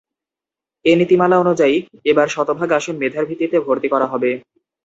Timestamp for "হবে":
4.07-4.31